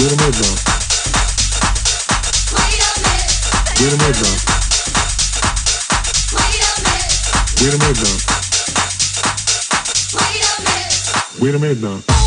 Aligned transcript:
Wait 0.00 0.12
a 0.12 0.16
mid 0.16 0.32
drop. 0.32 0.58
With 3.76 3.92
a 3.92 3.98
mid 4.00 4.14
drop. 4.16 4.38
A 7.60 7.78
mid 7.78 7.96
drop. 7.96 8.20
A 11.42 11.58
mid 11.58 11.80
drop. 11.80 12.19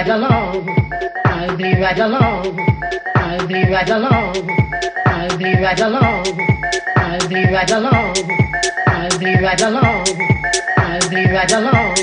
right 0.00 0.16
along. 0.16 0.66
I'll 1.26 1.56
be 1.58 1.74
right 1.74 1.98
along. 1.98 2.58
I'll 3.16 3.46
be 3.46 3.64
right 3.70 3.90
along. 3.90 4.50
I'll 5.06 5.36
be 5.36 5.54
right 5.56 5.80
along. 5.80 6.40
I'll 6.96 7.28
be 7.28 7.44
right 7.44 7.70
along. 7.70 8.16
I'll 8.86 9.18
be 9.18 9.36
right 9.36 9.60
along. 9.60 10.06
I'll 10.78 11.10
be 11.10 11.26
right 11.26 11.52
along. 11.52 11.96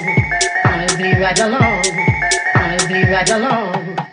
I'll 0.65 0.97
be 0.97 1.13
right 1.13 1.39
along. 1.39 1.83
I'll 2.53 2.88
be 2.88 3.03
right 3.03 3.29
along. 3.31 4.06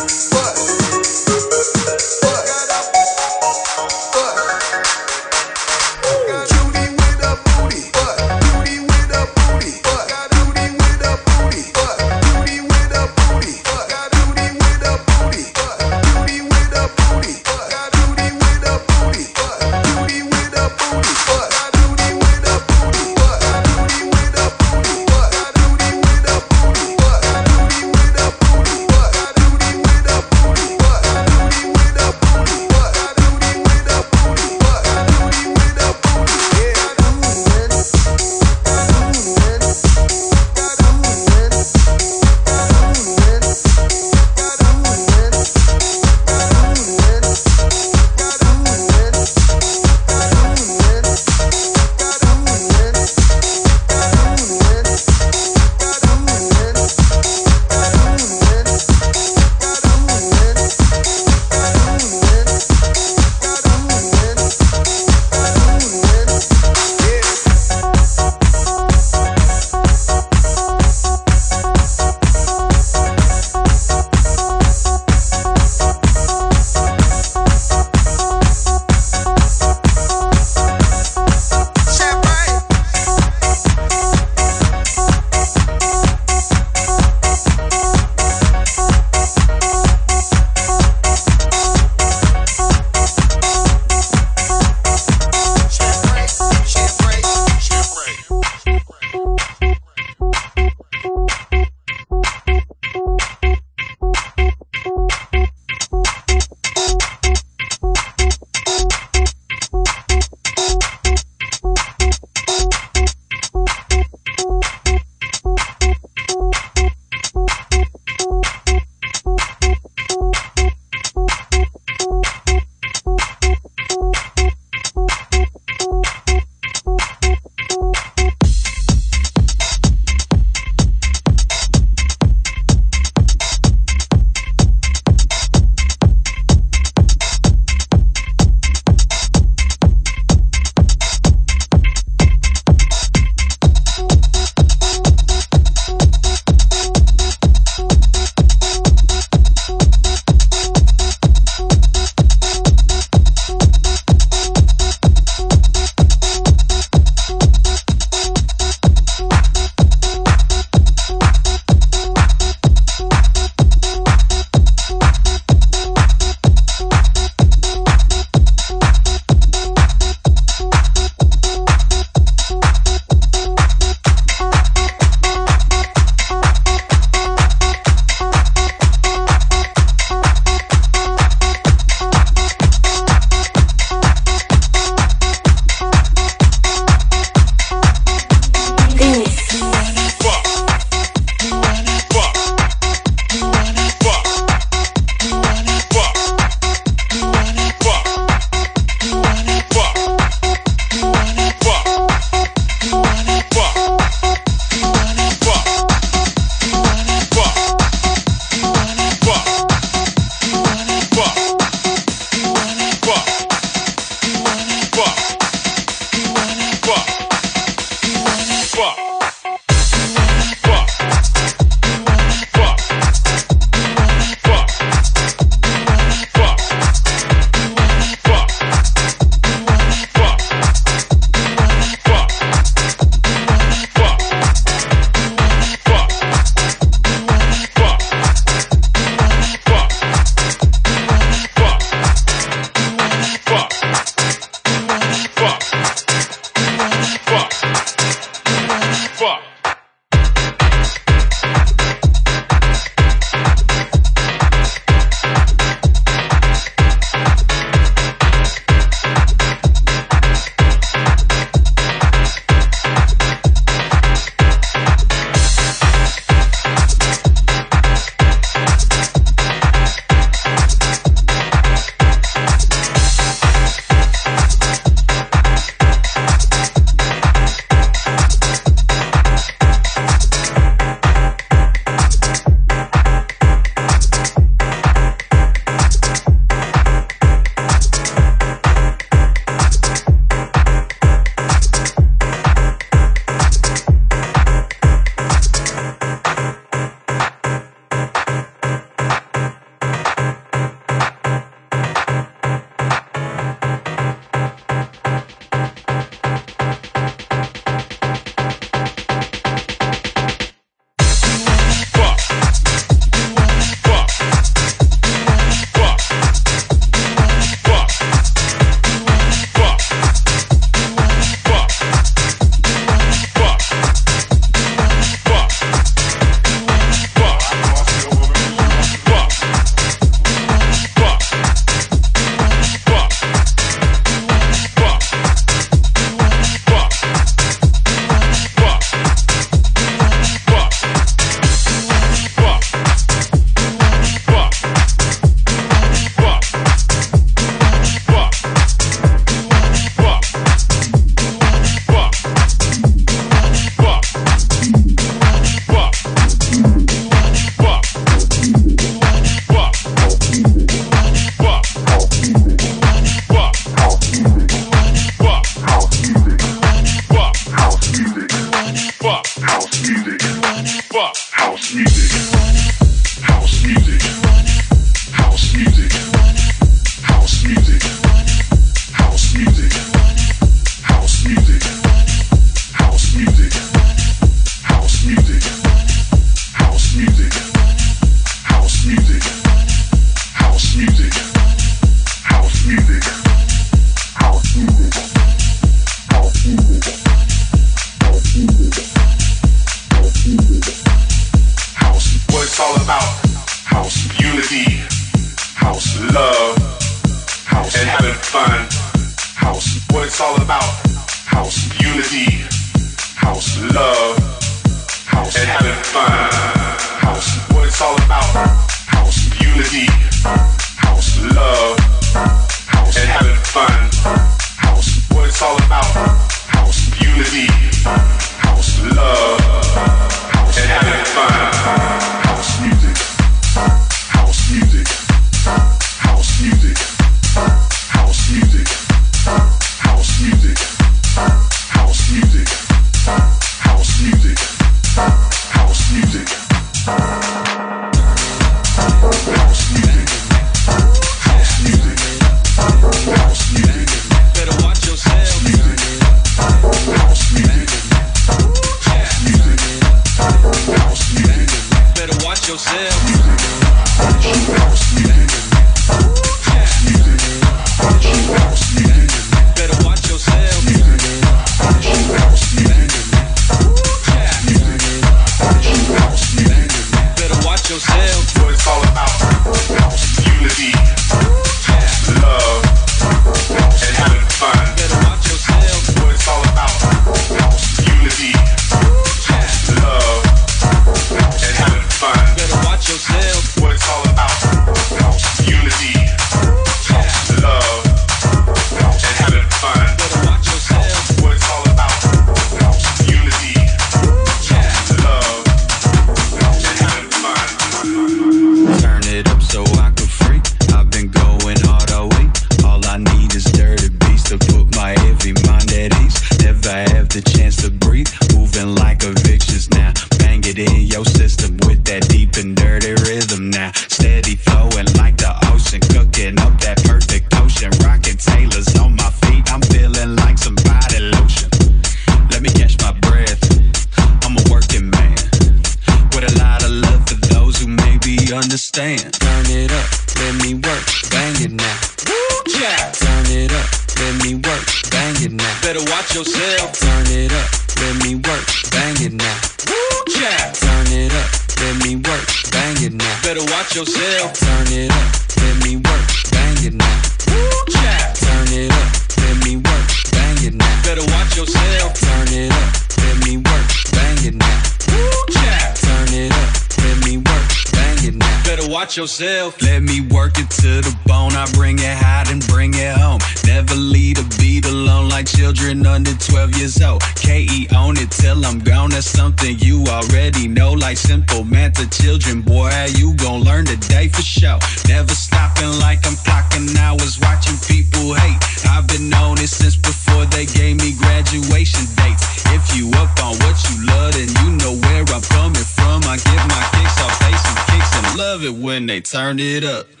simple 581.11 581.43
man 581.43 581.73
to 581.73 581.85
children. 581.89 582.41
Boy, 582.41 582.71
you 582.95 583.13
gon' 583.15 583.41
learn 583.43 583.65
today 583.65 584.07
for 584.07 584.21
sure. 584.21 584.59
Never 584.87 585.13
stopping 585.13 585.73
like 585.85 585.99
I'm 586.07 586.15
clocking 586.23 586.69
hours, 586.77 587.19
watching 587.19 587.57
people 587.67 588.13
hate. 588.13 588.39
I've 588.73 588.87
been 588.87 589.13
on 589.13 589.37
it 589.37 589.49
since 589.49 589.75
before 589.75 590.25
they 590.27 590.45
gave 590.45 590.77
me 590.77 590.93
graduation 591.03 591.83
dates. 591.99 592.23
If 592.55 592.63
you 592.77 592.87
up 592.95 593.11
on 593.25 593.35
what 593.43 593.57
you 593.67 593.75
love, 593.91 594.13
then 594.13 594.29
you 594.39 594.47
know 594.61 594.73
where 594.87 595.03
I'm 595.15 595.25
coming 595.35 595.67
from. 595.75 595.99
I 596.07 596.15
give 596.15 596.45
my 596.55 596.63
kicks 596.75 596.97
off, 597.03 597.13
face 597.23 597.43
some 597.43 597.59
kicks, 597.71 597.91
and 597.97 598.17
love 598.17 598.45
it 598.45 598.55
when 598.55 598.85
they 598.85 599.01
turn 599.01 599.37
it 599.39 599.65
up. 599.65 600.00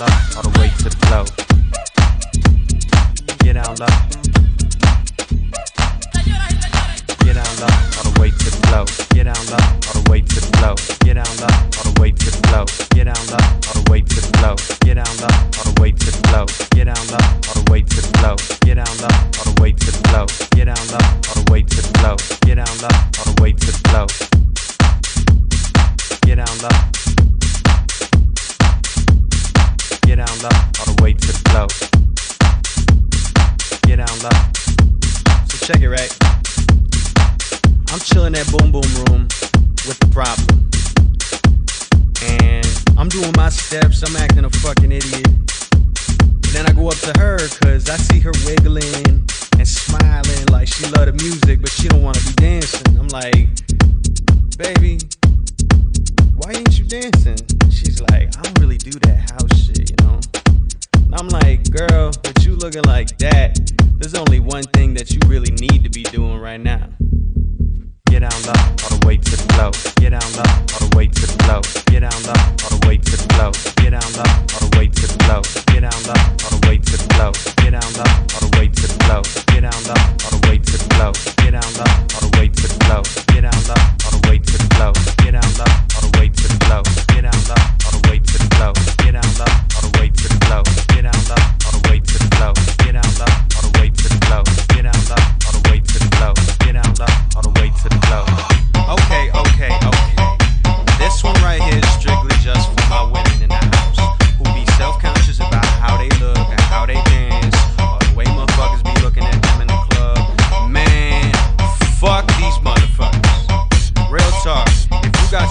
all 0.00 0.42
the 0.42 0.58
way 0.60 0.70
to 0.78 0.84
the 0.84 0.96
flow. 1.06 1.24
Get 3.44 3.54
down 3.54 3.76
love. 3.76 4.17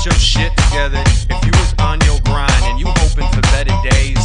Your 0.06 0.14
shit 0.16 0.56
together. 0.58 1.02
If 1.30 1.46
you 1.46 1.52
was 1.54 1.74
on 1.80 2.00
your 2.02 2.20
grind 2.26 2.64
and 2.66 2.80
you 2.80 2.88
hoping 2.88 3.30
for 3.32 3.42
better 3.54 3.76
days, 3.90 4.17